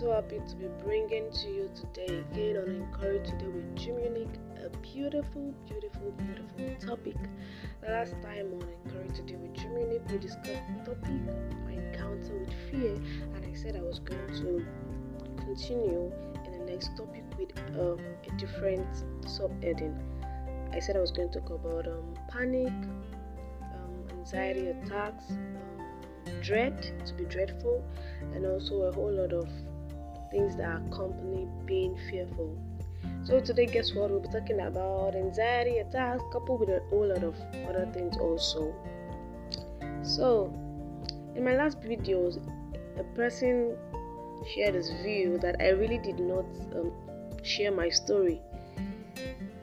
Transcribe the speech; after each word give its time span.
so 0.00 0.12
happy 0.12 0.40
to 0.48 0.56
be 0.56 0.64
bringing 0.82 1.30
to 1.30 1.46
you 1.48 1.70
today 1.74 2.24
again 2.32 2.56
on 2.56 2.70
Encourage 2.70 3.28
Today 3.28 3.48
with 3.48 3.76
Jim 3.76 3.98
Unique, 3.98 4.32
a 4.64 4.74
beautiful, 4.78 5.52
beautiful, 5.68 6.10
beautiful 6.12 6.88
topic. 6.88 7.16
The 7.82 7.90
last 7.90 8.12
time 8.22 8.46
on 8.54 8.66
Encourage 8.86 9.16
Today 9.16 9.36
with 9.36 9.52
Jim 9.52 9.76
Unique, 9.76 10.00
we 10.10 10.16
discussed 10.16 10.62
the 10.78 10.94
topic 10.94 11.20
my 11.66 11.72
encounter 11.72 12.32
with 12.38 12.50
fear, 12.70 12.94
and 12.94 13.44
I 13.44 13.52
said 13.52 13.76
I 13.76 13.82
was 13.82 13.98
going 13.98 14.26
to 14.26 14.64
continue 15.44 16.10
in 16.46 16.52
the 16.52 16.72
next 16.72 16.96
topic 16.96 17.24
with 17.38 17.50
uh, 17.78 17.96
a 17.96 18.36
different 18.38 18.88
subheading. 19.26 20.00
I 20.72 20.78
said 20.78 20.96
I 20.96 21.00
was 21.00 21.10
going 21.10 21.30
to 21.30 21.40
talk 21.40 21.50
about 21.50 21.86
um, 21.86 22.14
panic, 22.26 22.72
um, 23.74 24.18
anxiety 24.18 24.68
attacks, 24.68 25.32
um, 25.32 26.40
dread, 26.40 26.90
to 27.04 27.12
be 27.12 27.26
dreadful, 27.26 27.84
and 28.32 28.46
also 28.46 28.84
a 28.84 28.92
whole 28.92 29.12
lot 29.12 29.34
of 29.34 29.46
things 30.30 30.56
that 30.56 30.82
accompany 30.86 31.48
being 31.66 31.96
fearful. 32.10 32.56
So 33.24 33.40
today, 33.40 33.66
guess 33.66 33.94
what? 33.94 34.10
We'll 34.10 34.20
be 34.20 34.28
talking 34.28 34.60
about 34.60 35.14
anxiety 35.14 35.78
attacks 35.78 36.22
coupled 36.32 36.60
with 36.60 36.70
a 36.70 36.80
whole 36.88 37.08
lot 37.08 37.22
of 37.22 37.36
other 37.68 37.86
things 37.92 38.16
also. 38.16 38.74
So, 40.02 40.52
in 41.34 41.44
my 41.44 41.54
last 41.54 41.80
videos, 41.80 42.40
a 42.98 43.04
person 43.14 43.76
shared 44.54 44.74
his 44.74 44.90
view 45.02 45.38
that 45.42 45.56
I 45.60 45.70
really 45.70 45.98
did 45.98 46.18
not 46.18 46.46
um, 46.74 46.92
share 47.42 47.70
my 47.70 47.88
story. 47.90 48.40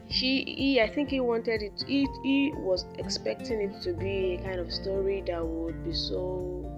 She, 0.10 0.44
he, 0.46 0.82
I 0.82 0.88
think 0.88 1.10
he 1.10 1.20
wanted 1.20 1.62
it. 1.62 1.84
He, 1.86 2.08
he 2.24 2.54
was 2.56 2.86
expecting 2.98 3.62
it 3.62 3.82
to 3.82 3.94
be 3.94 4.36
a 4.36 4.44
kind 4.44 4.60
of 4.60 4.72
story 4.72 5.24
that 5.28 5.46
would 5.46 5.84
be 5.84 5.94
so 5.94 6.72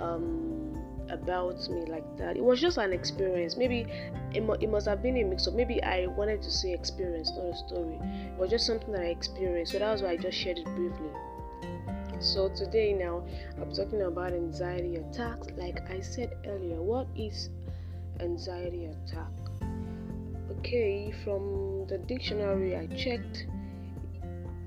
um, 0.00 0.67
about 1.10 1.68
me 1.68 1.84
like 1.86 2.16
that. 2.18 2.36
It 2.36 2.44
was 2.44 2.60
just 2.60 2.78
an 2.78 2.92
experience. 2.92 3.56
Maybe 3.56 3.86
it, 4.34 4.42
mu- 4.42 4.56
it 4.60 4.68
must 4.68 4.86
have 4.86 5.02
been 5.02 5.16
a 5.16 5.24
mix 5.24 5.46
up. 5.46 5.54
Maybe 5.54 5.82
I 5.82 6.06
wanted 6.06 6.42
to 6.42 6.50
say 6.50 6.72
experience, 6.72 7.30
not 7.36 7.46
a 7.46 7.56
story. 7.56 7.98
It 8.02 8.38
was 8.38 8.50
just 8.50 8.66
something 8.66 8.92
that 8.92 9.02
I 9.02 9.06
experienced. 9.06 9.72
So 9.72 9.78
that 9.78 9.92
was 9.92 10.02
why 10.02 10.10
I 10.10 10.16
just 10.16 10.36
shared 10.36 10.58
it 10.58 10.64
briefly. 10.64 11.10
So 12.20 12.48
today 12.48 12.92
now 12.92 13.24
I'm 13.60 13.72
talking 13.72 14.02
about 14.02 14.32
anxiety 14.32 14.96
attacks. 14.96 15.48
Like 15.56 15.88
I 15.90 16.00
said 16.00 16.36
earlier, 16.46 16.82
what 16.82 17.06
is 17.16 17.50
anxiety 18.20 18.86
attack? 18.86 19.30
Okay, 20.58 21.12
from 21.24 21.86
the 21.86 21.98
dictionary 21.98 22.76
I 22.76 22.86
checked 22.88 23.46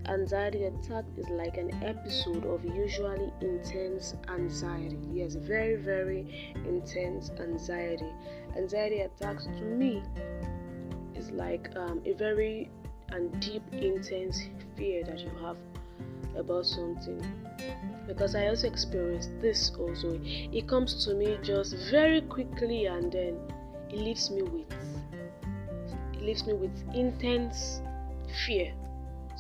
anxiety 0.07 0.66
attack 0.66 1.05
is 1.17 1.27
like 1.30 1.57
an 1.57 1.71
episode 1.83 2.45
of 2.45 2.63
usually 2.66 3.31
intense 3.41 4.16
anxiety. 4.30 4.99
Yes, 5.11 5.35
very, 5.35 5.75
very 5.75 6.53
intense 6.67 7.31
anxiety. 7.39 8.11
Anxiety 8.57 9.02
attacks 9.02 9.45
to 9.45 9.61
me 9.61 10.03
is 11.16 11.31
like 11.31 11.69
um, 11.75 12.02
a 12.05 12.13
very 12.13 12.69
and 13.09 13.39
deep, 13.41 13.63
intense 13.73 14.41
fear 14.75 15.03
that 15.03 15.19
you 15.19 15.31
have 15.41 15.57
about 16.38 16.66
something. 16.66 17.22
Because 18.07 18.35
I 18.35 18.47
also 18.47 18.67
experienced 18.67 19.29
this 19.41 19.72
also. 19.77 20.19
It 20.23 20.67
comes 20.67 21.05
to 21.05 21.13
me 21.13 21.38
just 21.44 21.75
very 21.89 22.22
quickly 22.22 22.85
and 22.85 23.11
then 23.11 23.38
it 23.89 23.97
leaves 23.97 24.31
me 24.31 24.41
with 24.44 24.72
it 26.13 26.22
leaves 26.22 26.45
me 26.45 26.53
with 26.53 26.72
intense 26.94 27.81
fear 28.45 28.73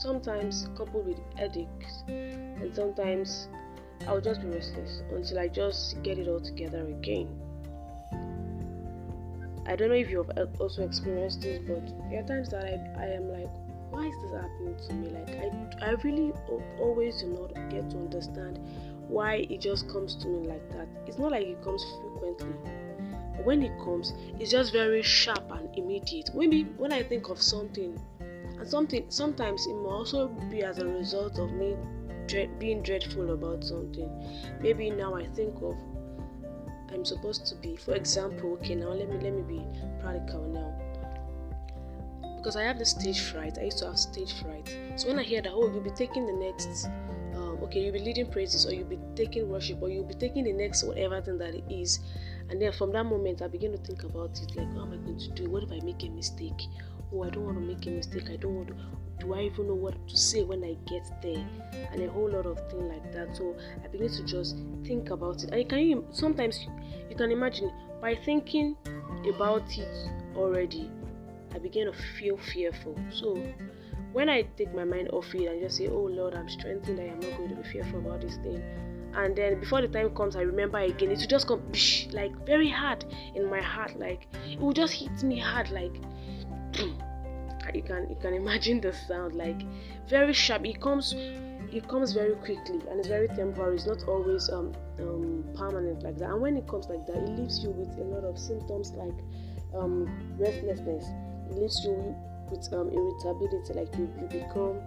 sometimes 0.01 0.67
coupled 0.75 1.05
with 1.05 1.19
headaches, 1.37 2.03
and 2.07 2.75
sometimes 2.75 3.47
I'll 4.07 4.21
just 4.21 4.41
be 4.41 4.47
restless 4.47 5.03
until 5.11 5.39
I 5.39 5.47
just 5.47 6.01
get 6.01 6.17
it 6.17 6.27
all 6.27 6.39
together 6.39 6.87
again. 6.87 7.29
I 9.67 9.75
don't 9.75 9.89
know 9.89 9.95
if 9.95 10.09
you've 10.09 10.29
uh, 10.31 10.47
also 10.59 10.83
experienced 10.83 11.41
this, 11.41 11.59
but 11.67 11.85
there 12.09 12.23
are 12.23 12.27
times 12.27 12.49
that 12.49 12.65
I, 12.65 13.03
I 13.03 13.05
am 13.13 13.31
like, 13.31 13.49
why 13.91 14.07
is 14.07 14.15
this 14.23 14.31
happening 14.41 14.75
to 14.87 14.93
me? 14.95 15.09
Like, 15.09 15.29
I, 15.81 15.85
I 15.85 15.91
really 16.03 16.33
always 16.79 17.21
do 17.21 17.27
not 17.27 17.53
get 17.69 17.89
to 17.91 17.97
understand 17.97 18.59
why 19.07 19.45
it 19.49 19.61
just 19.61 19.87
comes 19.87 20.15
to 20.15 20.27
me 20.27 20.47
like 20.47 20.67
that. 20.71 20.87
It's 21.05 21.19
not 21.19 21.31
like 21.31 21.45
it 21.45 21.63
comes 21.63 21.85
frequently. 21.99 22.55
When 23.43 23.61
it 23.61 23.77
comes, 23.79 24.13
it's 24.39 24.51
just 24.51 24.71
very 24.71 25.03
sharp 25.03 25.51
and 25.51 25.69
immediate. 25.77 26.31
Maybe 26.33 26.63
when 26.77 26.91
I 26.91 27.03
think 27.03 27.29
of 27.29 27.41
something 27.41 27.99
and 28.61 28.69
something 28.69 29.03
sometimes 29.09 29.65
it 29.65 29.73
may 29.73 29.89
also 29.89 30.27
be 30.51 30.61
as 30.61 30.77
a 30.77 30.85
result 30.85 31.39
of 31.39 31.51
me 31.51 31.75
dread, 32.27 32.59
being 32.59 32.83
dreadful 32.83 33.31
about 33.31 33.63
something. 33.63 34.09
Maybe 34.61 34.91
now 34.91 35.15
i 35.15 35.25
think 35.25 35.55
of 35.63 35.75
i'm 36.93 37.03
supposed 37.03 37.47
to 37.47 37.55
be 37.55 37.75
for 37.75 37.95
example 37.95 38.53
okay 38.53 38.75
now 38.75 38.89
let 38.89 39.09
me 39.09 39.17
let 39.17 39.33
me 39.33 39.41
be 39.41 39.65
practical 39.99 40.45
now. 40.47 40.71
Because 42.37 42.55
i 42.55 42.61
have 42.61 42.77
the 42.77 42.85
stage 42.85 43.21
fright 43.21 43.57
i 43.59 43.63
used 43.63 43.79
to 43.79 43.87
have 43.87 43.97
stage 43.97 44.33
fright. 44.41 44.77
So 44.95 45.07
when 45.07 45.17
i 45.17 45.23
hear 45.23 45.41
that 45.41 45.51
oh 45.51 45.67
you'll 45.71 45.81
be 45.81 45.89
taking 45.89 46.27
the 46.27 46.33
next 46.33 46.85
um, 47.35 47.57
okay 47.63 47.79
you'll 47.79 47.93
be 47.93 47.99
leading 47.99 48.27
praises 48.27 48.67
or 48.67 48.73
you'll 48.75 48.93
be 48.97 48.99
taking 49.15 49.49
worship 49.49 49.81
or 49.81 49.89
you'll 49.89 50.05
be 50.05 50.13
taking 50.13 50.43
the 50.43 50.53
next 50.53 50.83
whatever 50.83 51.19
thing 51.19 51.39
that 51.39 51.55
it 51.55 51.63
is 51.67 51.99
and 52.51 52.61
then 52.61 52.71
from 52.71 52.91
that 52.91 53.05
moment 53.05 53.41
i 53.41 53.47
begin 53.47 53.71
to 53.71 53.77
think 53.79 54.03
about 54.03 54.39
it 54.41 54.55
like 54.55 54.67
what 54.75 54.83
am 54.83 54.93
i 54.93 54.97
going 54.97 55.17
to 55.17 55.29
do 55.31 55.49
what 55.49 55.63
if 55.63 55.71
i 55.71 55.79
make 55.83 56.03
a 56.03 56.09
mistake 56.09 56.61
oh, 57.13 57.23
I 57.23 57.29
don't 57.29 57.45
want 57.45 57.57
to 57.57 57.63
make 57.63 57.85
a 57.87 57.89
mistake. 57.89 58.29
I 58.29 58.37
don't 58.37 58.55
want 58.55 58.67
to. 58.69 58.75
Do 59.19 59.35
I 59.35 59.41
even 59.41 59.67
know 59.67 59.75
what 59.75 59.95
to 60.07 60.17
say 60.17 60.43
when 60.43 60.63
I 60.63 60.75
get 60.89 61.07
there? 61.21 61.45
And 61.91 62.01
a 62.01 62.09
whole 62.09 62.29
lot 62.29 62.45
of 62.45 62.57
things 62.71 62.91
like 62.91 63.13
that. 63.13 63.35
So 63.35 63.55
I 63.83 63.87
begin 63.87 64.09
to 64.09 64.23
just 64.23 64.57
think 64.83 65.09
about 65.09 65.43
it. 65.43 65.51
And 65.51 65.59
you 65.61 65.67
can 65.67 66.13
sometimes 66.13 66.65
you 67.09 67.15
can 67.15 67.31
imagine 67.31 67.71
by 68.01 68.15
thinking 68.25 68.75
about 69.35 69.77
it 69.77 70.09
already, 70.35 70.89
I 71.53 71.59
begin 71.59 71.91
to 71.91 71.97
feel 72.19 72.37
fearful. 72.37 72.97
So 73.11 73.37
when 74.11 74.27
I 74.27 74.43
take 74.57 74.73
my 74.73 74.85
mind 74.85 75.09
off 75.09 75.35
it 75.35 75.47
and 75.47 75.61
just 75.61 75.77
say, 75.77 75.87
Oh 75.87 76.09
Lord, 76.11 76.33
I'm 76.33 76.49
strengthened, 76.49 76.99
I 76.99 77.03
am 77.03 77.19
not 77.19 77.37
going 77.37 77.49
to 77.49 77.55
be 77.55 77.69
fearful 77.69 77.99
about 77.99 78.21
this 78.21 78.37
thing. 78.37 78.63
And 79.15 79.35
then 79.35 79.59
before 79.59 79.81
the 79.81 79.87
time 79.87 80.15
comes, 80.15 80.35
I 80.35 80.41
remember 80.41 80.77
again. 80.77 81.11
It 81.11 81.19
will 81.19 81.27
just 81.27 81.47
come 81.47 81.61
like 82.11 82.33
very 82.45 82.69
hard 82.69 83.05
in 83.35 83.49
my 83.49 83.61
heart. 83.61 83.99
Like 83.99 84.27
it 84.47 84.59
will 84.59 84.73
just 84.73 84.93
hit 84.93 85.23
me 85.23 85.39
hard. 85.39 85.69
Like 85.71 85.95
you 87.73 87.81
can 87.81 88.09
you 88.09 88.17
can 88.21 88.33
imagine 88.33 88.81
the 88.81 88.93
sound 88.93 89.35
like 89.35 89.61
very 90.09 90.33
sharp 90.33 90.65
it 90.65 90.81
comes 90.81 91.13
it 91.71 91.87
comes 91.87 92.11
very 92.11 92.35
quickly 92.35 92.81
and 92.89 92.99
it's 92.99 93.07
very 93.07 93.27
temporary 93.29 93.75
it's 93.75 93.85
not 93.85 94.03
always 94.07 94.49
um, 94.49 94.73
um, 94.99 95.43
permanent 95.55 96.03
like 96.03 96.17
that 96.17 96.29
and 96.29 96.41
when 96.41 96.57
it 96.57 96.67
comes 96.67 96.87
like 96.87 97.05
that 97.05 97.15
it 97.15 97.29
leaves 97.29 97.63
you 97.63 97.69
with 97.69 97.97
a 97.97 98.03
lot 98.03 98.23
of 98.23 98.37
symptoms 98.37 98.91
like 98.93 99.13
um, 99.75 100.05
restlessness 100.37 101.05
it 101.49 101.57
leaves 101.57 101.81
you 101.85 102.15
with 102.49 102.67
um, 102.73 102.89
irritability 102.89 103.73
like 103.73 103.95
you, 103.97 104.09
you 104.19 104.27
become 104.27 104.81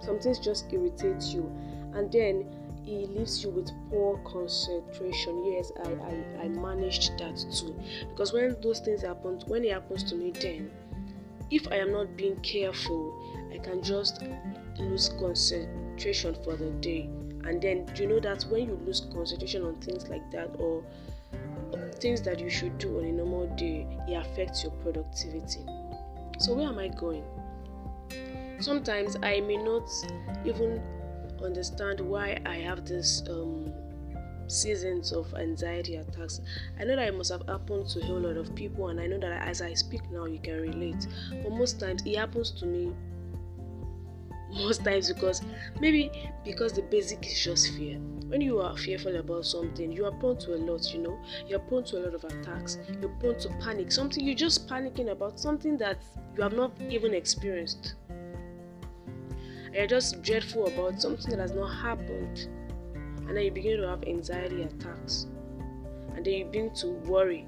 some 0.00 0.18
things 0.18 0.38
just 0.38 0.70
irritate 0.72 1.22
you 1.22 1.50
and 1.94 2.12
then 2.12 2.44
it 2.86 3.10
leaves 3.16 3.42
you 3.42 3.50
with 3.50 3.70
poor 3.90 4.18
concentration 4.24 5.44
yes 5.46 5.70
I, 5.84 5.90
I 5.90 6.44
i 6.44 6.48
managed 6.48 7.18
that 7.18 7.36
too 7.54 7.74
because 8.10 8.32
when 8.32 8.56
those 8.60 8.80
things 8.80 9.02
happen 9.02 9.40
when 9.46 9.64
it 9.64 9.72
happens 9.72 10.02
to 10.04 10.14
me 10.14 10.32
then 10.32 10.70
if 11.52 11.68
I 11.70 11.76
am 11.76 11.92
not 11.92 12.16
being 12.16 12.36
careful, 12.36 13.14
I 13.52 13.58
can 13.58 13.82
just 13.82 14.22
lose 14.78 15.10
concentration 15.20 16.34
for 16.42 16.56
the 16.56 16.70
day. 16.80 17.10
And 17.44 17.60
then 17.60 17.92
you 17.96 18.06
know 18.06 18.20
that 18.20 18.44
when 18.44 18.66
you 18.68 18.80
lose 18.86 19.00
concentration 19.12 19.62
on 19.62 19.76
things 19.76 20.08
like 20.08 20.30
that 20.30 20.48
or 20.58 20.82
things 22.00 22.22
that 22.22 22.40
you 22.40 22.48
should 22.48 22.78
do 22.78 22.98
on 22.98 23.04
a 23.04 23.12
normal 23.12 23.54
day, 23.56 23.86
it 24.08 24.14
affects 24.14 24.62
your 24.62 24.72
productivity. 24.82 25.60
So 26.38 26.54
where 26.54 26.68
am 26.68 26.78
I 26.78 26.88
going? 26.88 27.24
Sometimes 28.58 29.16
I 29.22 29.40
may 29.40 29.58
not 29.58 29.90
even 30.46 30.80
understand 31.44 32.00
why 32.00 32.40
I 32.46 32.56
have 32.56 32.86
this 32.86 33.22
um, 33.28 33.72
seasons 34.48 35.12
of 35.12 35.32
anxiety 35.34 35.96
attacks. 35.96 36.40
I 36.78 36.84
know 36.84 36.96
that 36.96 37.08
it 37.08 37.16
must 37.16 37.32
have 37.32 37.46
happened 37.48 37.88
to 37.90 38.00
a 38.00 38.04
whole 38.04 38.20
lot 38.20 38.36
of 38.36 38.54
people, 38.54 38.88
and 38.88 39.00
I 39.00 39.06
know 39.06 39.18
that 39.18 39.46
as 39.48 39.62
I 39.62 39.74
speak 39.74 40.02
now, 40.10 40.26
you 40.26 40.38
can 40.38 40.60
relate. 40.60 41.06
But 41.42 41.52
most 41.52 41.80
times, 41.80 42.02
it 42.04 42.16
happens 42.16 42.50
to 42.52 42.66
me. 42.66 42.92
Most 44.54 44.84
times, 44.84 45.10
because 45.10 45.40
maybe 45.80 46.10
because 46.44 46.74
the 46.74 46.82
basic 46.82 47.24
is 47.26 47.42
just 47.42 47.74
fear. 47.74 47.98
When 48.28 48.42
you 48.42 48.60
are 48.60 48.76
fearful 48.76 49.16
about 49.16 49.46
something, 49.46 49.90
you 49.90 50.04
are 50.04 50.12
prone 50.12 50.36
to 50.40 50.54
a 50.54 50.58
lot, 50.58 50.92
you 50.92 51.00
know. 51.00 51.18
You're 51.48 51.58
prone 51.58 51.84
to 51.84 51.98
a 51.98 52.00
lot 52.04 52.14
of 52.14 52.24
attacks. 52.24 52.76
You're 53.00 53.10
prone 53.20 53.38
to 53.40 53.48
panic. 53.60 53.90
Something 53.90 54.26
you're 54.26 54.34
just 54.34 54.68
panicking 54.68 55.10
about 55.10 55.40
something 55.40 55.78
that 55.78 56.02
you 56.36 56.42
have 56.42 56.52
not 56.52 56.72
even 56.90 57.14
experienced. 57.14 57.94
You're 59.72 59.86
just 59.86 60.22
dreadful 60.22 60.66
about 60.66 61.00
something 61.00 61.30
that 61.30 61.40
has 61.40 61.52
not 61.52 61.68
happened. 61.68 62.48
And 63.26 63.36
then 63.36 63.44
you 63.44 63.50
begin 63.50 63.80
to 63.80 63.88
have 63.88 64.04
anxiety 64.04 64.62
attacks. 64.62 65.26
And 66.14 66.24
then 66.24 66.34
you 66.34 66.44
begin 66.44 66.74
to 66.76 66.88
worry. 67.06 67.46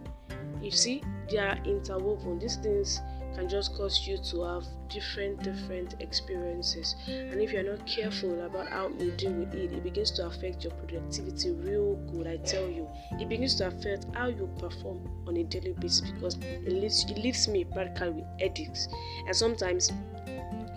You 0.62 0.70
see 0.70 1.02
they 1.30 1.38
are 1.38 1.58
interwoven. 1.64 2.38
These 2.38 2.56
things 2.56 3.00
can 3.34 3.48
just 3.48 3.74
cause 3.74 4.06
you 4.06 4.16
to 4.16 4.42
have 4.44 4.64
different 4.88 5.42
different 5.42 5.96
experiences. 6.00 6.94
And 7.08 7.40
if 7.40 7.52
you're 7.52 7.64
not 7.64 7.86
careful 7.86 8.44
about 8.44 8.68
how 8.68 8.88
you 8.98 9.10
deal 9.12 9.32
with 9.32 9.54
it 9.54 9.72
it 9.72 9.82
begins 9.82 10.12
to 10.12 10.26
affect 10.26 10.62
your 10.64 10.72
productivity 10.74 11.50
real 11.50 11.96
good 12.12 12.26
i 12.26 12.36
tell 12.36 12.68
you. 12.68 12.88
It 13.20 13.28
begins 13.28 13.56
to 13.56 13.66
affect 13.66 14.06
how 14.14 14.28
you 14.28 14.48
perform 14.58 15.10
on 15.26 15.36
a 15.36 15.44
daily 15.44 15.72
basis 15.72 16.10
because 16.12 16.36
it 16.36 16.72
leaves 16.72 17.04
it 17.10 17.18
leaves 17.18 17.48
me 17.48 17.64
practically 17.64 18.10
with 18.10 18.40
headaches. 18.40 18.88
And 19.26 19.34
sometimes 19.36 19.90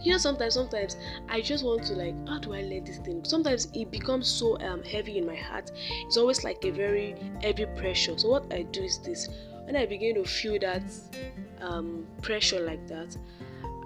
you 0.04 0.12
know 0.12 0.18
sometimes 0.18 0.54
sometimes 0.54 0.98
i 1.30 1.42
just 1.42 1.64
want 1.64 1.84
to 1.84 1.94
like 1.94 2.16
how 2.28 2.40
do 2.40 2.54
i 2.54 2.62
let 2.62 2.86
this 2.86 2.98
thing? 3.00 3.24
Sometimes 3.24 3.68
it 3.74 3.92
becomes 3.92 4.28
so 4.28 4.60
um 4.60 4.84
heavy 4.84 5.18
in 5.18 5.26
my 5.26 5.36
heart. 5.36 5.72
It's 6.06 6.18
always 6.18 6.44
like 6.44 6.64
a 6.64 6.72
very 6.72 7.16
heavy 7.42 7.66
pressure. 7.66 8.18
So 8.18 8.30
what 8.30 8.52
i 8.54 8.64
do 8.64 8.84
is 8.84 9.00
this. 9.00 9.28
When 9.66 9.76
i 9.76 9.86
begin 9.86 10.16
to 10.16 10.24
feel 10.24 10.60
that 10.60 10.84
um 11.62 12.06
pressure 12.22 12.60
like 12.60 12.88
that 12.88 13.18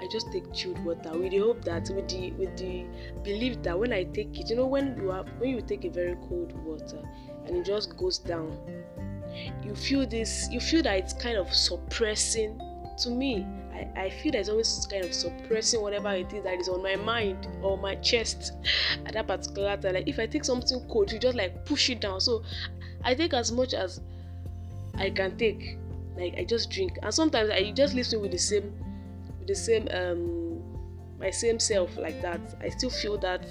I 0.01 0.07
just 0.07 0.31
take 0.31 0.51
chilled 0.51 0.83
water 0.83 1.15
with 1.15 1.31
the 1.31 1.37
hope 1.37 1.63
that 1.65 1.89
with 1.91 2.09
the 2.09 2.31
with 2.31 2.57
the 2.57 2.85
belief 3.23 3.61
that 3.61 3.77
when 3.77 3.93
I 3.93 4.03
take 4.03 4.39
it, 4.39 4.49
you 4.49 4.55
know, 4.55 4.65
when 4.65 4.97
you 4.97 5.09
have 5.09 5.27
when 5.37 5.51
you 5.51 5.61
take 5.61 5.85
a 5.85 5.89
very 5.89 6.15
cold 6.27 6.53
water 6.65 6.99
and 7.45 7.55
it 7.55 7.65
just 7.65 7.95
goes 7.97 8.17
down, 8.17 8.57
you 9.63 9.75
feel 9.75 10.07
this 10.07 10.49
you 10.51 10.59
feel 10.59 10.81
that 10.83 10.97
it's 10.97 11.13
kind 11.13 11.37
of 11.37 11.53
suppressing 11.53 12.59
to 13.01 13.09
me 13.09 13.45
I, 13.73 14.03
I 14.03 14.09
feel 14.09 14.31
there's 14.31 14.49
always 14.49 14.87
kind 14.89 15.03
of 15.05 15.13
suppressing 15.13 15.81
whatever 15.81 16.11
it 16.11 16.31
is 16.33 16.43
that 16.43 16.59
is 16.59 16.69
on 16.69 16.83
my 16.83 16.95
mind 16.95 17.47
or 17.61 17.77
my 17.77 17.95
chest 17.95 18.53
at 19.05 19.13
that 19.13 19.27
particular 19.27 19.77
time. 19.77 19.93
Like 19.93 20.07
if 20.07 20.19
I 20.19 20.25
take 20.25 20.43
something 20.43 20.79
cold, 20.89 21.11
you 21.11 21.19
just 21.19 21.37
like 21.37 21.65
push 21.65 21.89
it 21.89 22.01
down. 22.01 22.19
So 22.19 22.43
I 23.03 23.15
take 23.15 23.33
as 23.33 23.51
much 23.51 23.73
as 23.73 24.01
I 24.95 25.09
can 25.09 25.37
take. 25.37 25.77
Like 26.17 26.35
I 26.37 26.43
just 26.43 26.69
drink, 26.69 26.97
and 27.01 27.13
sometimes 27.13 27.49
I 27.49 27.71
just 27.71 27.93
listen 27.95 28.19
with 28.21 28.31
the 28.31 28.37
same, 28.37 28.73
with 29.39 29.47
the 29.47 29.55
same 29.55 29.87
um, 29.91 30.61
my 31.19 31.29
same 31.31 31.57
self 31.57 31.95
like 31.97 32.21
that. 32.21 32.41
I 32.61 32.69
still 32.69 32.89
feel 32.89 33.17
that 33.19 33.45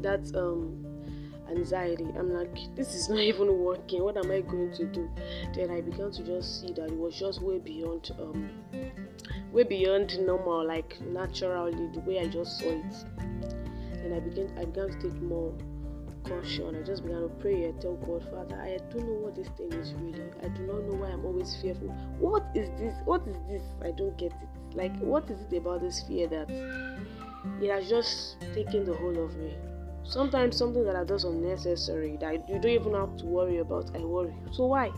that 0.00 0.20
um 0.34 0.81
anxiety. 1.50 2.06
I'm 2.18 2.32
like, 2.32 2.56
this 2.74 2.94
is 2.94 3.08
not 3.08 3.18
even 3.32 3.58
working. 3.58 4.02
What 4.02 4.16
am 4.16 4.30
I 4.30 4.40
going 4.40 4.72
to 4.74 4.84
do? 4.86 5.08
Then 5.54 5.70
I 5.70 5.80
began 5.80 6.10
to 6.12 6.22
just 6.22 6.60
see 6.60 6.72
that 6.74 6.86
it 6.86 6.96
was 6.96 7.18
just 7.18 7.42
way 7.42 7.58
beyond 7.58 8.10
um 8.18 8.50
way 9.52 9.64
beyond 9.64 10.18
normal, 10.26 10.66
like 10.66 11.00
naturally 11.02 11.88
the 11.92 12.00
way 12.00 12.20
I 12.20 12.26
just 12.26 12.58
saw 12.58 12.68
it. 12.68 13.04
Then 14.02 14.12
I 14.14 14.20
began 14.20 14.50
I 14.58 14.64
began 14.64 14.90
to 14.90 15.02
take 15.02 15.20
more 15.22 15.52
caution. 16.24 16.76
I 16.76 16.82
just 16.82 17.02
began 17.02 17.22
to 17.22 17.28
pray 17.40 17.64
and 17.64 17.80
tell 17.80 17.96
God, 17.96 18.24
Father, 18.30 18.56
I 18.60 18.78
don't 18.90 19.06
know 19.06 19.18
what 19.24 19.34
this 19.34 19.48
thing 19.56 19.72
is 19.72 19.92
really. 19.94 20.24
I 20.42 20.48
do 20.48 20.62
not 20.62 20.82
know 20.84 20.96
why 20.96 21.08
I'm 21.08 21.24
always 21.24 21.56
fearful. 21.60 21.88
What 22.18 22.44
is 22.54 22.68
this? 22.78 22.94
What 23.04 23.26
is 23.26 23.36
this? 23.48 23.62
I 23.82 23.90
don't 23.92 24.16
get 24.16 24.32
it. 24.32 24.76
Like, 24.76 24.96
what 25.00 25.30
is 25.30 25.40
it 25.50 25.56
about 25.56 25.82
this 25.82 26.02
fear 26.02 26.26
that 26.28 26.50
it 27.60 27.70
has 27.70 27.88
just 27.88 28.40
taken 28.54 28.84
the 28.84 28.94
whole 28.94 29.24
of 29.24 29.36
me? 29.36 29.54
Sometimes 30.04 30.56
something 30.56 30.84
that 30.84 30.96
are 30.96 31.04
just 31.04 31.24
unnecessary 31.24 32.16
that 32.20 32.48
you 32.48 32.58
don't 32.58 32.66
even 32.66 32.94
have 32.94 33.16
to 33.18 33.26
worry 33.26 33.58
about, 33.58 33.90
I 33.94 34.00
worry. 34.00 34.34
So 34.52 34.66
why? 34.66 34.90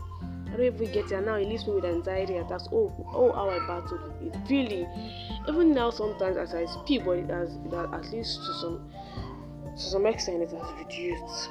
I 0.47 0.57
don't 0.57 0.65
even 0.65 0.91
get 0.91 1.05
it. 1.05 1.11
And 1.11 1.25
now 1.25 1.35
it 1.35 1.47
leaves 1.47 1.67
me 1.67 1.75
with 1.75 1.85
anxiety 1.85 2.37
attacks. 2.37 2.67
Oh, 2.71 2.93
oh, 3.13 3.31
how 3.33 3.49
I 3.49 3.59
battled 3.67 4.13
it. 4.21 4.35
Really, 4.49 4.87
even 5.47 5.73
now, 5.73 5.89
sometimes 5.89 6.37
as 6.37 6.53
I 6.53 6.65
speak, 6.65 7.05
but 7.05 7.17
it 7.17 7.29
has, 7.29 7.55
it 7.65 7.73
has 7.73 7.87
at 7.93 8.11
least 8.11 8.39
to 8.45 8.53
some 8.55 8.91
to 9.75 9.81
some 9.81 10.05
extent, 10.05 10.41
it 10.41 10.51
has 10.51 10.71
reduced. 10.77 11.49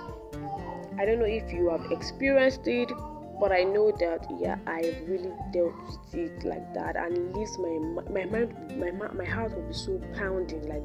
I 0.98 1.04
don't 1.04 1.18
know 1.18 1.26
if 1.26 1.52
you 1.52 1.68
have 1.68 1.90
experienced 1.92 2.66
it, 2.66 2.90
but 3.38 3.52
I 3.52 3.64
know 3.64 3.90
that 3.98 4.26
yeah, 4.40 4.56
I 4.66 4.94
really 5.06 5.32
dealt 5.52 5.74
with 5.86 6.14
it 6.14 6.44
like 6.44 6.72
that, 6.74 6.96
and 6.96 7.16
it 7.16 7.36
leaves 7.36 7.58
my 7.58 8.02
my 8.10 8.24
mind, 8.24 8.54
my 8.78 8.90
my 8.90 9.24
heart 9.24 9.54
will 9.54 9.66
be 9.66 9.74
so 9.74 10.00
pounding, 10.14 10.66
like 10.68 10.84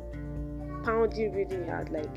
pounding 0.84 1.32
really 1.32 1.66
hard, 1.66 1.90
like 1.90 2.10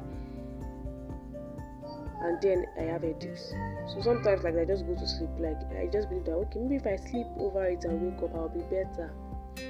and 2.23 2.41
then 2.41 2.67
I 2.79 2.83
have 2.83 3.03
headaches. 3.03 3.53
So 3.93 4.01
sometimes 4.01 4.45
like 4.45 4.57
I 4.57 4.65
just 4.65 4.87
go 4.87 4.95
to 4.95 5.09
sleep 5.09 5.31
like 5.39 5.59
I 5.77 5.87
just 5.93 6.09
believe 6.09 6.25
that 6.27 6.33
okay 6.33 6.61
maybe 6.61 6.77
if 6.77 6.87
I 6.87 6.97
sleep 6.97 7.27
over 7.37 7.65
it 7.65 7.85
and 7.85 8.01
wake 8.01 8.23
up 8.23 8.35
I'll 8.35 8.49
be 8.49 8.61
better. 8.71 9.13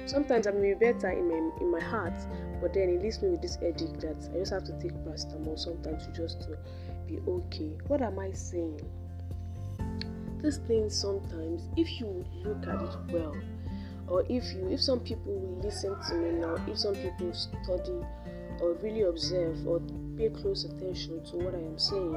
Sometimes 0.05 0.47
I 0.47 0.51
may 0.51 0.73
be 0.73 0.79
better 0.79 1.09
in 1.09 1.27
my 1.27 1.51
in 1.61 1.71
my 1.71 1.79
heart, 1.79 2.13
but 2.61 2.73
then 2.73 2.89
it 2.89 3.01
leaves 3.01 3.21
me 3.21 3.29
with 3.29 3.41
this 3.41 3.55
headache 3.55 3.99
that 3.99 4.29
I 4.33 4.37
just 4.37 4.51
have 4.51 4.63
to 4.65 4.73
take 4.79 4.93
paracetamol 5.03 5.59
sometimes 5.59 6.07
just 6.15 6.41
to 6.43 6.57
be 7.07 7.19
okay. 7.27 7.71
What 7.87 8.01
am 8.01 8.19
I 8.19 8.31
saying? 8.31 8.81
This 10.41 10.57
thing 10.57 10.89
sometimes 10.89 11.63
if 11.75 11.99
you 11.99 12.25
look 12.43 12.67
at 12.67 12.81
it 12.81 13.13
well, 13.13 13.35
or 14.07 14.23
if 14.29 14.53
you 14.53 14.69
if 14.69 14.81
some 14.81 14.99
people 14.99 15.33
will 15.33 15.61
listen 15.63 15.95
to 16.09 16.15
me 16.15 16.31
now, 16.39 16.55
if 16.67 16.77
some 16.77 16.95
people 16.95 17.33
study 17.33 17.99
or 18.63 18.73
really 18.81 19.01
observe 19.01 19.67
or 19.67 19.81
pay 20.17 20.29
close 20.29 20.63
attention 20.63 21.23
to 21.25 21.35
what 21.37 21.53
I 21.53 21.57
am 21.57 21.77
saying, 21.77 22.15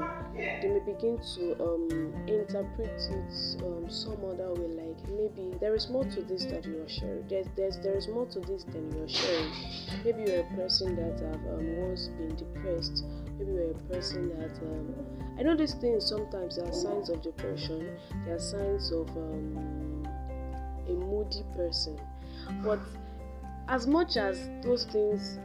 they 0.62 0.68
may 0.68 0.80
begin 0.80 1.18
to 1.34 1.56
um, 1.60 2.14
interpret 2.28 3.00
it 3.10 3.62
um, 3.64 3.90
some 3.90 4.18
other 4.24 4.52
way. 4.54 4.68
Like 4.68 5.00
maybe 5.10 5.56
there 5.60 5.74
is 5.74 5.88
more 5.88 6.04
to 6.04 6.22
this 6.22 6.44
that 6.44 6.64
you 6.64 6.82
are 6.82 6.88
sharing. 6.88 7.26
There's, 7.28 7.46
there's 7.56 7.78
there 7.80 7.96
is 7.96 8.06
more 8.08 8.26
to 8.26 8.40
this 8.40 8.64
than 8.64 8.92
you 8.92 9.02
are 9.02 9.08
sharing. 9.08 9.50
Maybe 10.04 10.30
you're 10.30 10.40
a 10.40 10.56
person 10.56 10.94
that 10.96 11.18
have 11.20 11.42
um, 11.58 11.76
once 11.78 12.08
been 12.08 12.36
depressed. 12.36 13.04
Maybe 13.38 13.52
you're 13.52 13.72
a 13.72 13.78
person 13.90 14.28
that 14.38 14.56
um, 14.62 14.94
I 15.38 15.42
know 15.42 15.56
these 15.56 15.74
things 15.74 16.08
sometimes 16.08 16.58
are 16.58 16.72
signs 16.72 17.10
of 17.10 17.22
depression. 17.22 17.98
They 18.24 18.32
are 18.32 18.38
signs 18.38 18.92
of 18.92 19.08
um, 19.16 20.06
a 20.86 20.92
moody 20.92 21.42
person, 21.56 21.98
but 22.62 22.78
as 23.68 23.86
much 23.86 24.16
as 24.16 24.48
those 24.62 24.84
things 24.84 25.38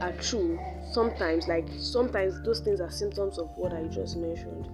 are 0.00 0.12
true 0.20 0.58
sometimes 0.92 1.48
like 1.48 1.66
sometimes 1.78 2.40
those 2.42 2.60
things 2.60 2.80
are 2.80 2.90
symptoms 2.90 3.38
of 3.38 3.48
what 3.56 3.72
i 3.72 3.82
just 3.84 4.16
mentioned. 4.16 4.68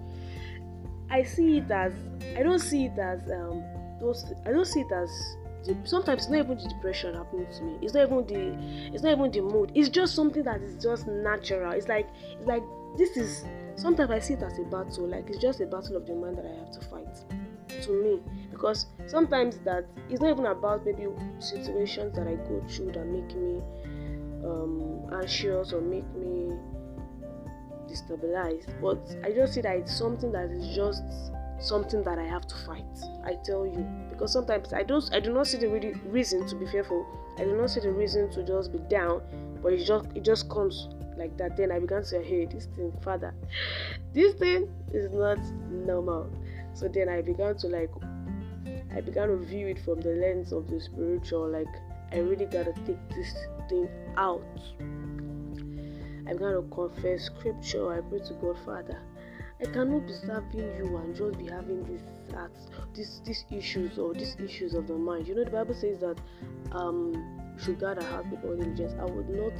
I 1.09 1.23
see 1.23 1.57
it 1.57 1.71
as 1.71 1.93
i 2.35 2.43
don't 2.43 2.59
see 2.59 2.85
it 2.85 2.97
as 2.99 3.21
um 3.31 3.63
those 3.99 4.33
i 4.45 4.51
don't 4.51 4.65
see 4.65 4.81
it 4.81 4.91
as 4.91 5.09
sometimes 5.83 6.23
it's 6.23 6.29
not 6.29 6.39
even 6.39 6.57
the 6.57 6.69
depression 6.69 7.15
happening 7.15 7.47
to 7.51 7.63
me. 7.63 7.77
It's 7.81 7.93
not 7.93 8.07
even 8.07 8.25
the 8.27 8.93
it's 8.93 9.03
not 9.03 9.13
even 9.13 9.31
the 9.31 9.41
mood. 9.41 9.71
It's 9.75 9.89
just 9.89 10.15
something 10.15 10.43
that 10.43 10.61
is 10.61 10.81
just 10.81 11.07
natural. 11.07 11.71
It's 11.71 11.87
like 11.87 12.07
it's 12.37 12.47
like 12.47 12.63
this 12.97 13.17
is 13.17 13.45
sometimes 13.75 14.11
i 14.11 14.19
see 14.19 14.33
it 14.35 14.43
as 14.43 14.57
a 14.59 14.63
battle. 14.63 15.07
Like 15.07 15.29
it's 15.29 15.39
just 15.39 15.59
a 15.61 15.65
battle 15.65 15.97
of 15.97 16.05
the 16.05 16.13
mind 16.13 16.37
that 16.37 16.45
i 16.45 16.55
have 16.59 16.71
to 16.71 16.81
fight 16.87 17.07
to 17.83 17.91
me 17.91 18.21
because 18.51 18.87
sometimes 19.05 19.57
that 19.59 19.85
it's 20.09 20.21
not 20.21 20.31
even 20.31 20.45
about 20.45 20.85
maybe 20.85 21.07
situations 21.39 22.15
that 22.15 22.27
i 22.27 22.35
go 22.35 22.63
through 22.69 22.91
that 22.91 23.05
make 23.05 23.35
me 23.35 23.61
um, 24.43 25.09
anxious 25.13 25.73
or 25.73 25.81
make 25.81 26.07
me 26.15 26.55
destabilized. 27.87 28.69
But 28.81 28.99
I 29.23 29.31
just 29.31 29.53
see 29.53 29.61
that 29.61 29.75
it's 29.77 29.95
something 29.95 30.31
that 30.31 30.49
is 30.51 30.75
just 30.75 31.03
something 31.59 32.03
that 32.03 32.19
I 32.19 32.25
have 32.25 32.45
to 32.47 32.55
fight. 32.65 32.85
I 33.25 33.35
tell 33.43 33.65
you 33.65 33.85
because 34.09 34.31
sometimes 34.31 34.73
I 34.73 34.83
don't 34.83 35.03
I 35.13 35.19
do 35.19 35.33
not 35.33 35.47
see 35.47 35.57
the 35.57 35.67
really 35.67 35.93
reason 36.05 36.47
to 36.47 36.55
be 36.55 36.67
fearful. 36.67 37.05
I 37.37 37.43
do 37.43 37.55
not 37.55 37.69
see 37.69 37.79
the 37.79 37.91
reason 37.91 38.29
to 38.31 38.43
just 38.43 38.71
be 38.71 38.79
down, 38.89 39.21
but 39.61 39.73
it 39.73 39.85
just 39.85 40.07
it 40.15 40.23
just 40.23 40.49
comes 40.49 40.89
like 41.17 41.35
that. 41.37 41.57
Then 41.57 41.71
I 41.71 41.79
began 41.79 42.01
to 42.01 42.05
say, 42.05 42.23
hey, 42.23 42.45
this 42.45 42.67
thing, 42.75 42.93
Father, 43.01 43.33
this 44.13 44.35
thing 44.35 44.69
is 44.93 45.11
not 45.11 45.39
normal. 45.69 46.29
So 46.77 46.87
then 46.87 47.09
I 47.09 47.21
began 47.21 47.57
to 47.57 47.67
like 47.67 47.89
I 48.95 49.01
began 49.01 49.29
to 49.29 49.37
view 49.37 49.65
it 49.67 49.79
from 49.79 49.99
the 49.99 50.11
lens 50.11 50.51
of 50.51 50.67
the 50.67 50.79
spiritual, 50.79 51.49
like 51.49 51.73
I 52.11 52.19
really 52.19 52.45
gotta 52.45 52.73
take 52.85 52.99
this 53.09 53.33
thing 53.67 53.89
out. 54.15 54.45
I 56.27 56.33
began 56.33 56.53
to 56.53 56.67
confess 56.69 57.23
scripture. 57.23 57.91
I 57.91 58.01
pray 58.01 58.19
to 58.19 58.33
God, 58.35 58.57
Father. 58.63 59.01
I 59.59 59.65
cannot 59.65 60.05
be 60.05 60.13
serving 60.13 60.59
you 60.77 60.97
and 60.97 61.15
just 61.15 61.39
be 61.39 61.47
having 61.47 61.83
these 61.85 62.03
acts, 62.37 62.67
these 62.93 63.21
these 63.25 63.43
issues 63.49 63.97
or 63.97 64.13
these 64.13 64.35
issues 64.39 64.75
of 64.75 64.85
the 64.85 64.93
mind. 64.93 65.27
You 65.27 65.33
know, 65.33 65.45
the 65.45 65.49
Bible 65.49 65.73
says 65.73 65.97
that 66.01 66.19
um, 66.73 67.57
should 67.57 67.79
guard 67.79 67.97
our 67.97 68.07
heart 68.07 68.27
with 68.29 68.45
all 68.45 68.55
diligence. 68.55 68.93
I 68.99 69.05
would 69.05 69.29
not 69.29 69.53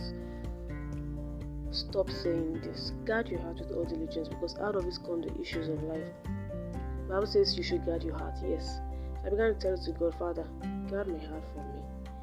stop 1.71 2.11
saying 2.11 2.61
this. 2.61 2.91
Guard 3.05 3.27
your 3.29 3.39
heart 3.39 3.57
with 3.57 3.71
all 3.71 3.85
diligence 3.85 4.27
because 4.27 4.55
out 4.59 4.75
of 4.75 4.85
it 4.85 4.99
come 5.03 5.21
the 5.21 5.33
issues 5.41 5.67
of 5.67 5.81
life. 5.81 6.05
Bible 7.07 7.27
says 7.27 7.57
you 7.57 7.63
should 7.63 7.85
guard 7.85 8.03
your 8.03 8.17
heart. 8.17 8.35
Yes. 8.45 8.81
I 9.25 9.29
began 9.29 9.53
to 9.53 9.59
tell 9.59 9.73
it 9.73 9.81
to 9.83 9.91
God, 9.91 10.15
Father, 10.15 10.45
guard 10.89 11.07
my 11.07 11.25
heart 11.25 11.43
for 11.53 11.63
me 11.63 11.77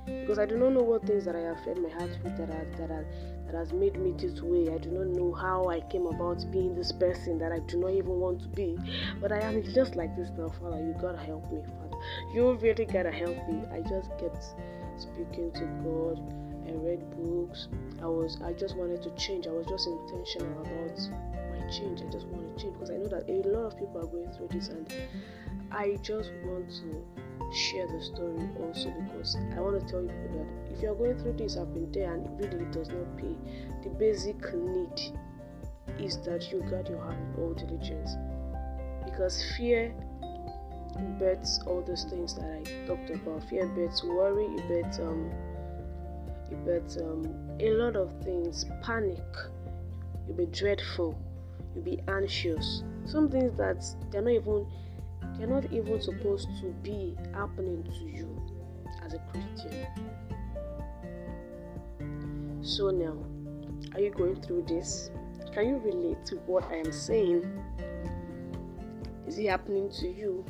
because 0.06 0.38
I 0.38 0.46
do 0.46 0.56
not 0.58 0.72
know 0.72 0.82
what 0.82 1.06
things 1.06 1.24
that 1.24 1.34
I 1.34 1.40
have 1.40 1.64
fed 1.64 1.78
my 1.78 1.88
heart 1.88 2.10
with 2.22 2.36
that 2.36 2.48
has, 2.50 2.66
that 2.78 2.90
has, 2.90 3.06
that 3.46 3.54
has 3.54 3.72
made 3.72 3.96
me 3.98 4.12
this 4.12 4.40
way. 4.42 4.72
I 4.72 4.78
do 4.78 4.90
not 4.90 5.06
know 5.08 5.32
how 5.32 5.68
I 5.68 5.80
came 5.80 6.06
about 6.06 6.44
being 6.50 6.74
this 6.74 6.92
person 6.92 7.38
that 7.38 7.52
I 7.52 7.60
do 7.60 7.78
not 7.78 7.90
even 7.92 8.20
want 8.20 8.42
to 8.42 8.48
be. 8.48 8.76
But 9.20 9.32
I 9.32 9.40
am 9.40 9.62
just 9.62 9.96
like 9.96 10.14
this 10.16 10.30
now, 10.36 10.52
Father. 10.60 10.78
You 10.78 10.94
gotta 11.00 11.18
help 11.18 11.50
me, 11.50 11.62
Father. 11.62 12.02
You 12.34 12.54
really 12.54 12.84
gotta 12.84 13.10
help 13.10 13.36
me. 13.48 13.62
I 13.72 13.80
just 13.80 14.10
kept 14.18 14.44
speaking 14.98 15.52
to 15.52 15.64
God. 15.82 16.20
I 16.68 16.72
read 16.72 17.10
books. 17.16 17.68
I 18.02 18.06
was 18.06 18.38
I 18.44 18.52
just 18.52 18.76
wanted 18.76 19.02
to 19.02 19.10
change. 19.10 19.46
I 19.46 19.50
was 19.50 19.66
just 19.66 19.86
intentional 19.86 20.60
about 20.62 20.98
change. 21.70 22.02
I 22.02 22.10
just 22.10 22.26
want 22.26 22.56
to 22.56 22.62
change 22.62 22.74
because 22.74 22.90
I 22.90 22.96
know 22.96 23.08
that 23.08 23.28
a 23.28 23.48
lot 23.48 23.66
of 23.66 23.78
people 23.78 24.00
are 24.00 24.06
going 24.06 24.30
through 24.32 24.48
this 24.48 24.68
and 24.68 24.92
I 25.70 25.98
just 26.02 26.30
want 26.44 26.68
to 26.68 27.04
share 27.52 27.86
the 27.86 28.02
story 28.02 28.48
also 28.60 28.90
because 28.90 29.36
I 29.56 29.60
want 29.60 29.80
to 29.80 29.86
tell 29.86 30.02
you 30.02 30.08
that 30.08 30.46
if 30.72 30.82
you're 30.82 30.94
going 30.94 31.18
through 31.18 31.34
this, 31.34 31.56
I've 31.56 31.72
been 31.72 31.90
there 31.92 32.14
and 32.14 32.26
it 32.26 32.52
really 32.52 32.70
does 32.72 32.88
not 32.88 33.16
pay. 33.16 33.36
The 33.82 33.90
basic 33.90 34.36
need 34.54 35.00
is 35.98 36.18
that 36.22 36.50
you 36.50 36.60
guard 36.70 36.88
your 36.88 37.00
heart 37.00 37.16
with 37.36 37.44
all 37.44 37.54
diligence 37.54 38.16
because 39.04 39.42
fear 39.56 39.94
bets 41.18 41.60
all 41.66 41.82
those 41.82 42.04
things 42.04 42.34
that 42.34 42.44
I 42.44 42.86
talked 42.86 43.10
about. 43.10 43.48
Fear 43.48 43.66
bets 43.68 44.02
worry, 44.02 44.44
it 44.44 44.68
bets 44.68 44.98
um, 44.98 45.30
it 46.50 46.64
bets 46.64 46.96
um, 46.98 47.24
a 47.60 47.70
lot 47.70 47.96
of 47.96 48.12
things. 48.22 48.66
Panic, 48.82 49.22
you'll 50.26 50.36
be 50.36 50.46
dreadful, 50.46 51.18
you'll 51.74 51.84
be 51.84 52.00
anxious. 52.08 52.82
Some 53.04 53.28
things 53.28 53.56
that 53.58 53.84
they're 54.10 54.22
not 54.22 54.32
even 54.32 54.66
they're 55.38 55.46
not 55.46 55.72
even 55.72 56.00
supposed 56.00 56.48
to 56.60 56.66
be 56.82 57.16
happening 57.32 57.82
to 57.82 58.04
you 58.04 58.40
as 59.04 59.14
a 59.14 59.18
Christian. 59.30 59.86
So 62.62 62.90
now, 62.90 63.16
are 63.94 64.00
you 64.00 64.10
going 64.10 64.40
through 64.40 64.64
this? 64.68 65.10
Can 65.52 65.68
you 65.68 65.78
relate 65.78 66.24
to 66.26 66.36
what 66.46 66.64
I 66.70 66.76
am 66.76 66.92
saying? 66.92 67.44
Is 69.26 69.38
it 69.38 69.48
happening 69.48 69.90
to 70.00 70.08
you? 70.08 70.44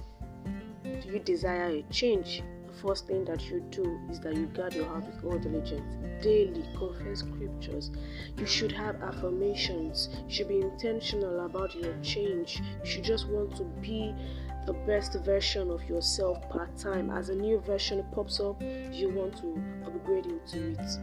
Do 0.85 1.09
you 1.09 1.19
desire 1.19 1.67
a 1.67 1.83
change? 1.91 2.43
First 2.83 3.07
thing 3.07 3.25
that 3.27 3.49
you 3.49 3.61
do 3.71 3.99
is 4.11 4.21
that 4.21 4.35
you 4.35 4.47
guard 4.47 4.75
your 4.75 4.87
heart 4.87 5.05
with 5.07 5.25
all 5.25 5.39
diligence. 5.39 5.83
Daily 6.23 6.65
confess 6.77 7.21
scriptures. 7.21 7.91
You 8.37 8.47
should 8.47 8.73
have 8.73 9.03
affirmations. 9.03 10.09
You 10.29 10.35
should 10.35 10.49
be 10.49 10.61
intentional 10.61 11.45
about 11.47 11.75
your 11.75 11.95
change. 12.03 12.61
You 12.85 12.91
should 12.91 13.05
just 13.05 13.29
want 13.29 13.57
to 13.57 13.65
be 13.81 14.15
the 14.67 14.73
best 14.87 15.15
version 15.25 15.71
of 15.71 15.83
yourself 15.85 16.49
part 16.51 16.77
time. 16.77 17.11
As 17.11 17.29
a 17.29 17.35
new 17.35 17.61
version 17.61 18.05
pops 18.13 18.41
up, 18.41 18.61
you 18.63 19.11
want 19.11 19.37
to 19.39 19.63
upgrade 19.87 20.27
into 20.27 20.71
it. 20.71 20.99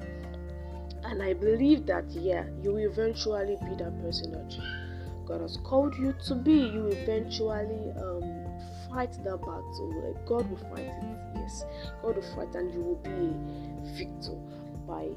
And 1.03 1.21
I 1.21 1.33
believe 1.33 1.85
that, 1.87 2.09
yeah, 2.11 2.45
you 2.61 2.73
will 2.73 2.89
eventually 2.91 3.57
be 3.61 3.75
that 3.75 3.99
person 4.01 4.31
that 4.31 4.55
God 5.25 5.41
has 5.41 5.57
called 5.63 5.95
you 5.95 6.13
to 6.27 6.35
be. 6.35 6.53
You 6.53 6.87
eventually 6.87 7.91
um, 7.97 8.40
fight 8.91 9.12
that 9.24 9.38
battle. 9.38 10.03
Like 10.03 10.25
God 10.25 10.50
will 10.50 10.57
fight 10.69 10.86
it, 10.86 11.17
yes. 11.36 11.65
God 12.01 12.15
will 12.15 12.36
fight, 12.36 12.53
and 12.55 12.74
you 12.74 12.81
will 12.81 13.01
be 13.03 13.10
a 13.10 13.98
victor 13.98 14.38
by 14.88 15.10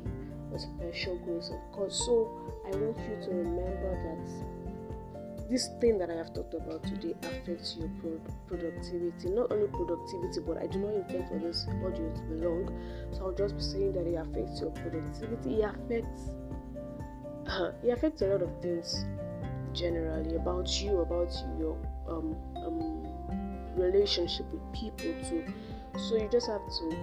the 0.53 0.59
special 0.59 1.19
grace 1.19 1.51
of 1.51 1.61
God. 1.77 1.93
So 1.93 2.31
I 2.67 2.71
want 2.77 2.99
you 2.99 3.27
to 3.27 3.31
remember 3.31 3.91
that 4.05 4.55
this 5.51 5.69
thing 5.81 5.99
that 5.99 6.11
I 6.11 6.15
have 6.15 6.33
talked 6.33 6.55
about 6.55 6.83
today 6.85 7.15
affects 7.23 7.77
your 7.77 7.89
pro- 8.01 8.21
productivity. 8.47 9.31
Not 9.31 9.53
only 9.53 9.69
productivity, 9.69 10.41
but 10.47 10.57
I 10.59 10.67
do 10.67 10.79
not 10.79 10.95
intend 10.95 11.29
for 11.29 11.39
this 11.39 11.67
audio 11.85 12.13
to 12.15 12.23
be 12.23 12.45
long, 12.45 12.71
so 13.13 13.27
I'll 13.27 13.35
just 13.35 13.57
be 13.57 13.63
saying 13.63 13.93
that 13.93 14.07
it 14.07 14.15
affects 14.15 14.61
your 14.61 14.71
productivity. 14.71 15.63
It 15.63 15.71
affects 15.75 16.23
uh, 17.47 17.73
it 17.83 17.91
affects 17.91 18.23
a 18.23 18.27
lot 18.27 18.43
of 18.43 18.51
things 18.63 19.05
generally 19.75 20.37
about 20.37 20.81
you, 20.81 21.01
about 21.01 21.33
your 21.59 21.77
um, 22.09 22.37
um, 22.57 22.94
relationship 23.77 24.47
with 24.53 24.63
people 24.73 25.15
too. 25.29 25.45
So 25.99 26.17
you 26.17 26.29
just 26.31 26.49
have 26.49 26.61
to 26.61 26.97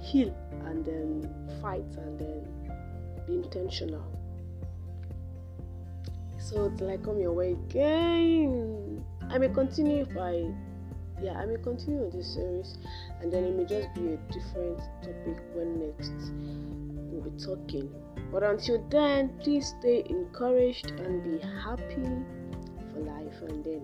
heal 0.00 0.34
and 0.66 0.84
then 0.84 1.34
fight 1.60 1.84
and 1.96 2.18
then 2.18 2.46
be 3.26 3.34
intentional. 3.34 4.04
So 6.38 6.70
till 6.76 6.90
I 6.90 6.96
come 6.96 7.20
your 7.20 7.32
way 7.32 7.52
again, 7.52 9.04
I 9.28 9.38
may 9.38 9.48
continue 9.48 10.02
if 10.02 10.16
I, 10.16 10.50
yeah, 11.22 11.38
I 11.38 11.46
may 11.46 11.56
continue 11.62 12.04
on 12.04 12.10
this 12.10 12.34
series 12.34 12.78
and 13.20 13.32
then 13.32 13.44
it 13.44 13.54
may 13.54 13.64
just 13.64 13.94
be 13.94 14.14
a 14.14 14.16
different 14.32 14.78
topic 15.02 15.38
when 15.54 15.78
next 15.78 16.32
we'll 17.12 17.30
be 17.30 17.38
talking. 17.38 17.88
But 18.32 18.42
until 18.42 18.84
then, 18.90 19.30
please 19.40 19.74
stay 19.78 20.04
encouraged 20.08 20.90
and 20.90 21.22
be 21.22 21.46
happy 21.62 22.08
for 22.92 23.00
life 23.00 23.42
and 23.42 23.64
then 23.64 23.82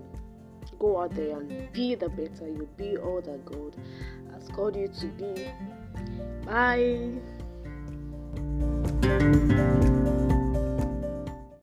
go 0.78 1.00
out 1.00 1.14
there 1.14 1.38
and 1.38 1.72
be 1.72 1.94
the 1.94 2.08
better 2.08 2.48
you 2.48 2.68
be 2.76 2.96
all 2.96 3.20
that 3.20 3.44
God 3.44 3.76
has 4.32 4.48
called 4.48 4.76
you 4.76 4.88
to 4.88 5.06
be. 5.06 5.48
Bye. 6.44 7.10